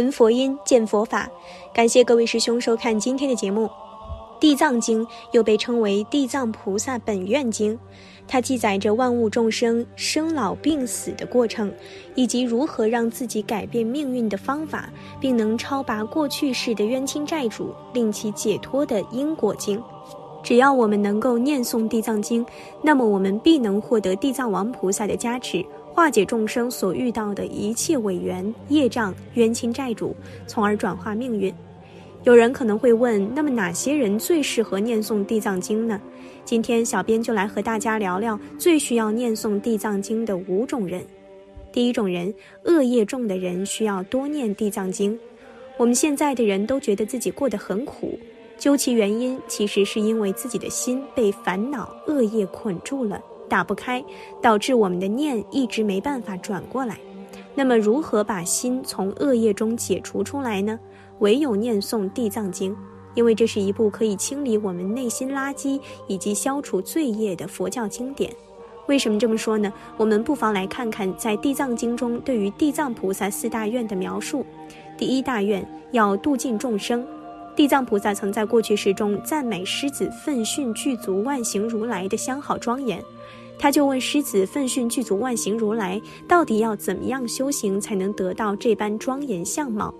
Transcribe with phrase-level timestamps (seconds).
[0.00, 1.28] 闻佛音，见佛法。
[1.74, 3.66] 感谢各位师兄收看今天的节目。
[4.40, 7.74] 《地藏经》又被称为《地藏菩萨本愿经》，
[8.26, 11.70] 它记载着万物众生生老病死的过程，
[12.14, 14.88] 以及如何让自己改变命运的方法，
[15.20, 19.82] 并能超拔过去世的冤亲债主，令其解脱的因果经。
[20.42, 22.42] 只要我们能够念诵《地藏经》，
[22.80, 25.62] 那么我们必能获得地藏王菩萨的加持。
[26.00, 31.54] 化解众生所遇到的一切违缘、业障、冤亲债主，从而转化命运。
[32.24, 36.00] 有人可能会问：那么哪些人最适合念诵地藏经呢？
[36.42, 41.04] 今天小编就来和大家聊聊最需要念诵地藏经的五种人。
[41.70, 42.32] 第一种人，
[42.64, 45.20] 恶业重的人需要多念地藏经。
[45.76, 48.18] 我们现在的人都觉得自己过得很苦，
[48.56, 53.20] 究其原因，其实是因为自己的心被烦恼、恶业捆住了。
[53.50, 54.02] 打不开，
[54.40, 56.98] 导致我们的念一直没办法转过来。
[57.54, 60.78] 那么，如何把心从恶业中解除出来呢？
[61.18, 62.72] 唯有念诵《地藏经》，
[63.14, 68.32] 因为这是一部可以清理我们内心垃圾以及消除罪业的佛教经典。
[68.86, 69.70] 为什么这么说呢？
[69.96, 74.46] 我们不妨来看看在《地藏经》中对于地藏菩萨四大愿的描述。
[74.96, 77.06] 第一大愿要度尽众生。
[77.54, 83.02] 地藏菩萨曾在过去世中赞美狮子奋训具足万行如来的相好庄严。
[83.60, 89.94] 他就问狮子奋训具足万行如来，到底要怎么样修行才能得到这般庄严相貌？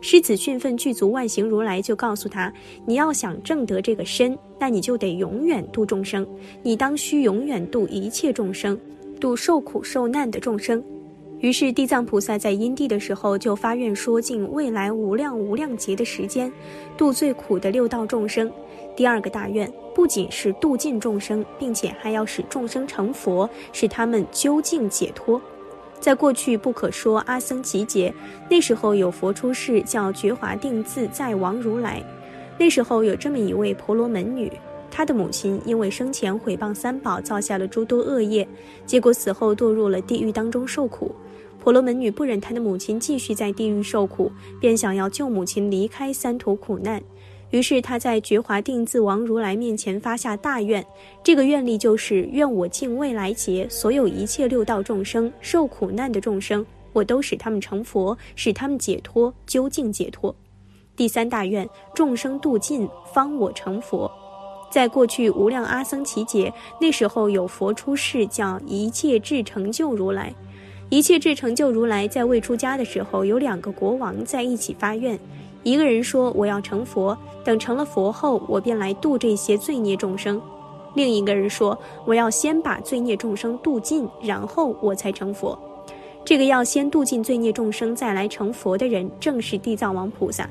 [0.00, 2.50] 狮子训奋具足万行如来就告诉他：
[2.86, 6.26] 你要想证得这个身，那你就得永远度众生，
[6.62, 8.80] 你当需永远度一切众生，
[9.20, 10.82] 度受苦受难的众生。
[11.40, 16.50] 于是地藏菩萨在因地的时候就发愿说尽未来无量无量劫的时间，
[16.96, 18.50] 度最苦的六道众生。
[18.98, 25.40] 第二个大愿不仅是度尽众生，并且还要使众生成佛，使他们究竟解脱。
[26.00, 28.12] 在过去不可说阿僧祇劫，
[28.50, 32.02] 那时候有佛出世，叫觉华定自在王如来。
[32.58, 34.50] 那时候有这么一位婆罗门女，
[34.90, 38.48] 她的母亲因为生前毁谤三宝，造下了诸多恶业，
[38.84, 41.14] 结果死后堕入了地狱当中受苦。
[41.60, 47.00] 婆罗门女不忍她的母亲继续在地狱受苦，便想要救母亲离开三途苦难。
[47.50, 50.84] 于是他在觉华定自王如来面前发下大愿，
[51.22, 60.34] 这个愿力就是愿我尽未来劫所有一切六道众生受苦难的众生，我都使他们成佛，使他们解脱，究竟解脱。
[60.94, 64.10] 第三大愿，众生度尽，方我成佛。
[64.70, 70.34] 在过去无量阿僧祇劫，那时候有佛出世，叫一切智成就如来。
[70.90, 75.18] 一切智成就如来在未出家的时候，有两个国王在一起发愿。
[75.62, 80.40] 一个人说：“我要成佛，等成了佛后，我便来度这些罪孽众生。”
[80.94, 85.58] 另一个人说：“我要先把罪孽众生度尽，然后我才成佛。”
[86.24, 90.48] 这个要先度尽罪孽众生再来成佛的人，正是地藏王菩萨。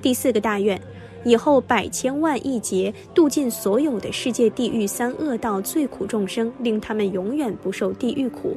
[0.00, 0.80] 第四个大愿，
[1.24, 8.56] 以后百千万亿劫度尽所有的世界地狱三恶道最苦众生，令他们永远不受地狱苦。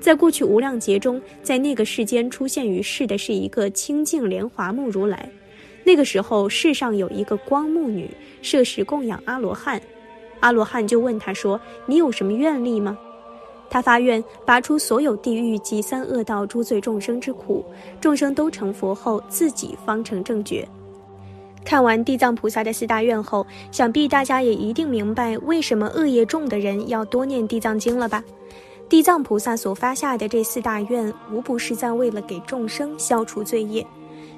[0.00, 5.28] 在过去无量劫中，在那个世间出现于世的是一个清净莲华目如来。
[5.84, 8.10] 那个时候，世上有一个光目女，
[8.42, 9.80] 设食供养阿罗汉。
[10.40, 12.96] 阿罗汉就问他说：“你有什么愿力吗？”
[13.70, 17.64] 他发愿拔出所有地狱及三恶道诸罪众生之苦，
[18.00, 20.66] 众生都成佛后，自己方成正觉。
[21.64, 28.22] 看完地藏菩萨的四大愿后，想必大家也一定明白为什么恶业重的人要多念地藏经了吧？
[28.88, 33.84] 地藏菩萨所发下的这四大愿，无不是在为了给众生消除罪业。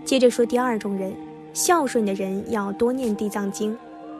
[0.06, 1.14] 接着说第二种人，
[1.52, 3.76] 孝顺的人要多念地藏经。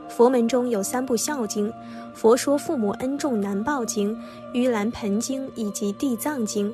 [0.06, 1.72] 佛门中有三部孝经：
[2.14, 4.14] 佛说父母恩重难报经、
[4.52, 6.70] 盂兰盆经以及地藏经。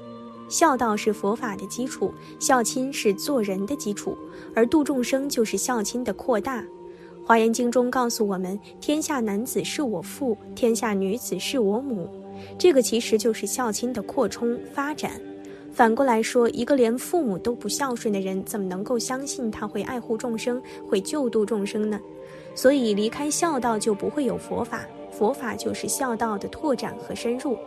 [0.49, 4.19] 孝道是佛法的基础，孝亲是做人的基础，
[4.53, 6.63] 而度众生就是孝亲的扩大。
[7.25, 12.09] 华严经中告诉我们：天下男子是我父，天下女子是我母。
[12.59, 15.21] 这个其实就是孝亲的扩充发展。
[15.73, 21.99] 反过来说，一个连父母都不孝顺的人，怎么能够相信他会爱护众生，会救度众生呢？
[22.55, 27.55] 所以，离开孝道就不会有佛法，佛法就是孝道的拓展和深入。《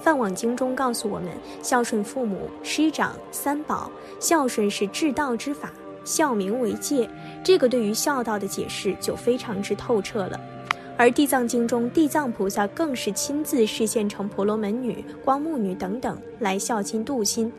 [0.00, 1.30] 梵网经》中告诉我们，
[1.62, 5.72] 孝顺父母、师长、三宝，孝顺是至道之法，
[6.04, 7.08] 孝名为戒。
[7.44, 10.40] 这个对于孝道的解释就非常之透彻了。
[10.98, 17.52] 而《地藏经》中，地藏菩萨更是亲自示现成婆罗门女、光目女等等来孝亲度亲。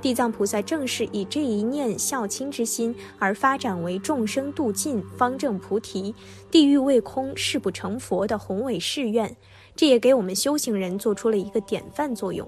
[0.00, 6.14] 地藏菩萨正是以这一念孝亲之心而发展为众生度尽、方正菩提、
[6.50, 9.34] 地狱未空、誓不成佛的宏伟誓愿，
[9.74, 12.46] 这也给我们修行人做出了一个典范作用。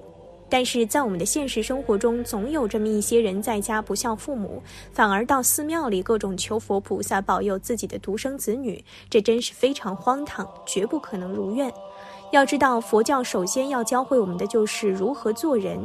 [0.48, 4.62] 但是在我们的现实生活中，总有这么一些人在家不孝父母，
[4.92, 11.72] 反而到寺庙里各种求佛菩萨保佑自己的独生子女，这真是非常荒唐，绝不可能如愿。
[12.32, 15.78] 要知道，佛教首先要教会我们的就是如何做人。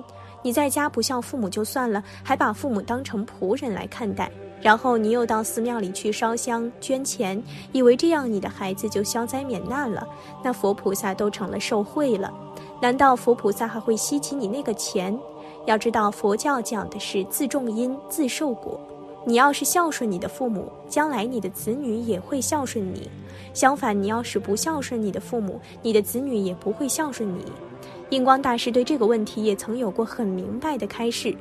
[0.44, 7.42] 你在家不孝父母就算了，还把父母当成仆人来看待，然后你又到寺庙里去烧香捐钱，
[7.72, 10.08] 以为这样你的孩子就消灾免难了，
[10.44, 12.34] 那佛菩萨都成了受贿了。
[12.82, 15.16] 难道佛菩萨还会稀奇你那个钱？
[15.68, 18.80] 要知道，佛教讲的是自种因自受果。
[19.24, 23.02] 你要是孝顺你的父母，将来你的子女也会孝顺你；
[23.54, 27.46] 相反，你要是不孝顺你的父母，你的子女也不会孝顺你。
[28.10, 31.36] 印光大师对这个问题也曾有过很明白的开示。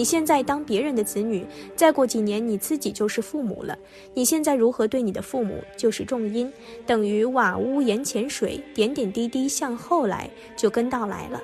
[0.00, 1.44] 你现在当别人的子女，
[1.76, 3.76] 再过几年你自己就是父母了。
[4.14, 6.50] 你现在如何对你的父母，就是种因，
[6.86, 11.38] 等于瓦屋檐前水，点点滴滴向后来，就跟到来了。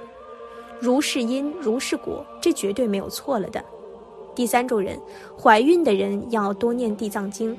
[0.80, 3.62] 如是因，如是果，这绝对没有错了的。
[4.34, 4.98] 第三种人，
[5.38, 7.54] 怀孕的人要多念地藏经。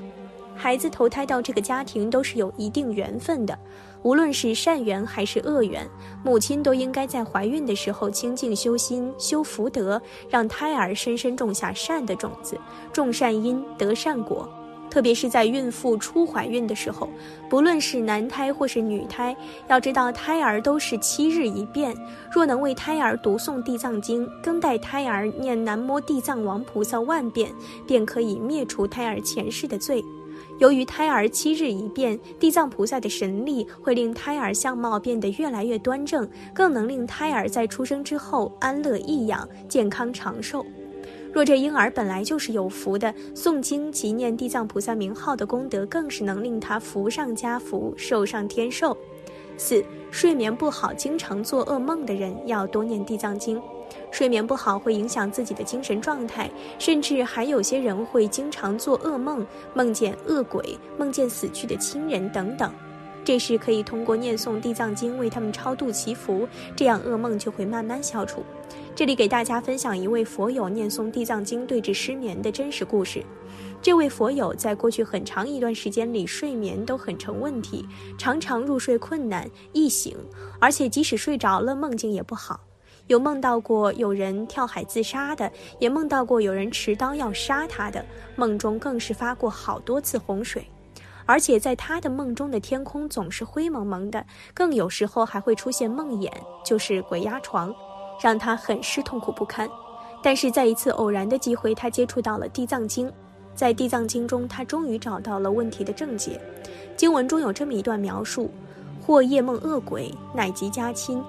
[0.56, 3.56] 孩子投胎到这个家庭都是有一定缘分的。
[4.02, 5.88] 无论是善缘还是恶缘，
[6.24, 12.58] 母亲都应该在怀孕的时候清净修心、修福德，让胎儿深深种下善的种子，
[12.92, 14.48] 种善因得善果。
[14.90, 17.10] 特别是在孕妇初怀孕的时候，
[17.50, 19.36] 不论是男胎或是女胎，
[19.68, 21.94] 要知道胎儿都是七日一变。
[22.32, 27.52] 若能为胎儿读诵地藏经，更待胎儿念南无地藏王菩萨万遍，
[27.86, 30.02] 便可以灭除胎儿前世的罪。
[30.58, 40.66] 由于胎儿七日一变，地藏菩萨的神力会令胎儿相貌变得越来越端正，更能令胎儿在出生之后安乐易养、健康长寿。
[41.32, 48.96] 若这婴儿本来就是有福的，诵经及念地藏菩萨名号的功德，更是能令他福上加福、寿上添寿。
[49.56, 53.60] 四、睡眠不好、经常做噩梦的人，要多念地藏经。
[54.10, 62.72] 睡眠不好会影响自己的精神状态，甚至还有些人会经常做噩梦，梦见恶鬼，梦见死去的亲人等等。
[63.24, 68.42] 这时可以通过念诵地藏经为他们超度祈福，这样噩梦就会慢慢消除。
[68.94, 73.22] 这里给大家分享一位佛友念诵地藏经对治失眠的真实故事。
[73.82, 80.16] 这位佛友在过去很长一段时间里睡眠都很成问题，常常入睡困难、易醒，
[80.58, 82.67] 而且即使睡着了，梦境也不好。
[83.08, 88.04] 有梦到过有人跳海自杀的，也梦到过有人持刀要杀他的，
[88.36, 90.66] 梦中更是发过好多次洪水，
[91.24, 94.22] 而且在他的梦中的天空总是灰蒙蒙的，
[94.52, 96.30] 更有时候还会出现梦魇，
[96.62, 97.74] 就是鬼压床，
[98.22, 99.66] 让他很是痛苦不堪。
[100.22, 103.10] 但是在一次偶然的机会，他接触到了地藏经，
[103.54, 106.38] 在地藏经中，他终于找到了问题的症结。
[106.94, 108.50] 经文中有这么一段描述：
[109.00, 111.24] 或夜梦恶鬼，乃及家亲。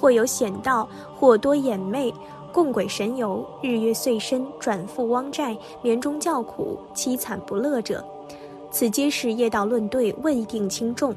[0.00, 2.10] 或有险道，或多眼魅，
[2.50, 8.02] 共鬼神游，日月岁深，转赴汪寨，眠中叫苦，凄惨不乐者，
[8.70, 11.14] 此皆是业道论对，未定轻重。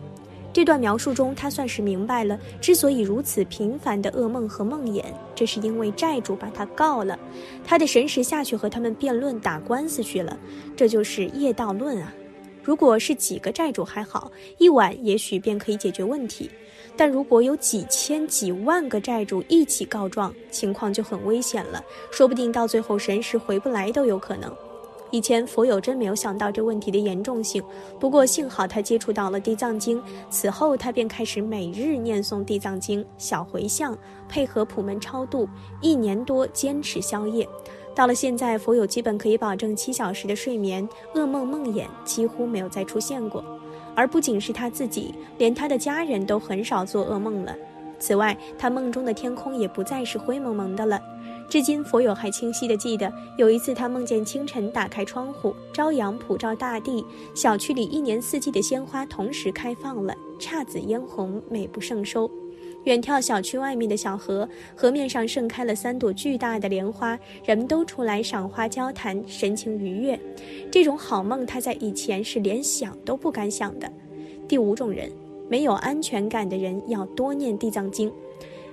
[0.51, 5.01] 这段描述中，他算是明白了，之所以如此频繁的噩梦和梦魇，
[5.33, 7.17] 这是因为债主把他告了，
[7.63, 10.37] 他的神识下去和他们辩论打官司去了，
[10.75, 12.13] 这就是业道论啊。
[12.61, 16.49] 如果是几个债主还好，一晚也许便可以解决问题。
[16.95, 24.53] 但如果有几千几万个债主一起告状，情况就很危险了，说不定到最后神识回不来都有可能。
[25.09, 27.61] 以前佛友真没有想到这问题的严重性，
[27.99, 33.95] 不过幸好他接触到了地藏经，此后他便开始每日念诵地藏经小回向，
[34.27, 35.47] 配合普门超度，
[35.81, 37.47] 一年多坚持宵夜。
[37.93, 43.43] 到了现在，佛友基本可以保证七小时的睡眠，噩梦梦魇几乎没有再出现过。
[43.95, 47.55] 而不仅是他自己，连他的家人都很少做噩梦了。
[47.99, 51.01] 此外，他梦中的天空也不再是灰蒙蒙的了。
[51.49, 62.29] 至今，佛友还清晰地记得，有一次他梦见清晨打开窗户，朝阳普照大地，小区里一年四季的鲜花同时开放了，姹紫嫣红，美不胜收。
[62.85, 70.19] 远眺小区外面的小河，河面上盛开了三朵巨大的莲花，人们都出来赏花交谈，神情愉悦。
[70.69, 73.89] 这种好梦，他在以前是连想都不敢想的。
[74.47, 75.09] 第五种人，
[75.47, 78.11] 没有安全感的人要多念地藏经。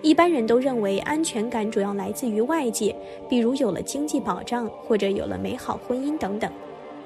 [0.02, 2.96] 一般人都认为安全感主要来自于外界，
[3.28, 6.50] 比如有了经济保障或者有了美好婚姻等等，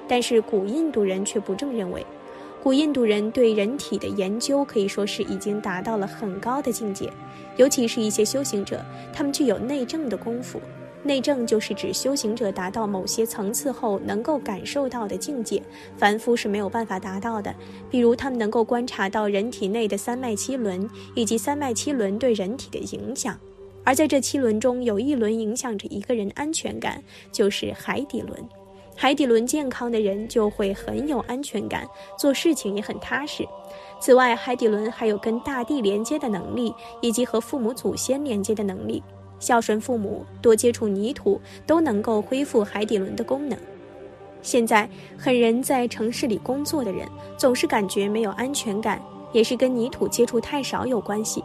[0.07, 2.03] 但是古印度人却不这么认为。
[2.65, 7.13] 古印度人对人体的研究可以说是已经达到了很高的境界，
[7.57, 10.59] 尤其是一些修行者，他们具有内证的功夫。
[11.03, 15.61] 内证就是指修行者达到某些层次后能够感受到的境界，
[15.95, 17.53] 凡夫是没有办法达到的。
[17.91, 23.39] 比如，他们能够观察到人体内的三脉七轮，以及三脉七轮对人体的影响。
[23.83, 28.43] 而在这七轮中，有一轮影响着一个人安全感，就是海底轮。
[28.97, 31.85] 海底轮健康的人就会很有安全感，
[32.17, 33.45] 做事情也很踏实。
[33.99, 39.03] 此外，海底轮还有跟大地连接的能力，以及和父母祖先连接的能力。
[39.37, 43.59] 孝顺父母，多接触泥土，都能够恢复海底轮的功能。
[44.41, 47.05] 现在，很人在城市里工作的人，
[47.37, 49.01] 总是感觉没有安全感，
[49.33, 51.43] 也是跟泥土接触太少有关系。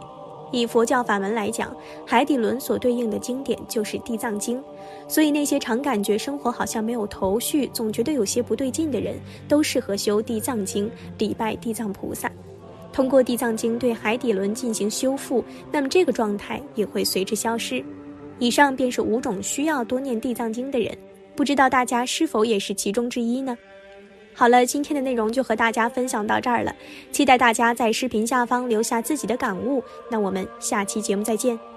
[0.51, 4.59] 以佛教法门来讲，海底轮所对应的经典就是《地藏经》，
[5.07, 9.15] 所以那些常感觉生活好像没有头绪，总觉得有些不对劲的人，
[9.47, 12.31] 都适合修《地藏经》，礼拜地藏菩萨，
[12.91, 17.83] 通过《地藏经》对海底轮进行修复，那么这个状态也会随之消失。
[18.37, 20.97] 以上便是五种需要多念《地藏经》的人，
[21.35, 23.57] 不知道大家是否也是其中之一呢？
[24.33, 26.75] 好了，今天的内容就和大家分享到这儿了，
[27.11, 29.83] 期待大家在视频下方留下自己的感悟。
[30.09, 31.70] 那我们下期节目再见。